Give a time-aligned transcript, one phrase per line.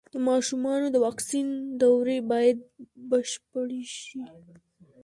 [0.13, 1.47] د ماشومانو د واکسین
[1.81, 2.59] دورې بايد
[3.09, 4.21] بشپړې شي.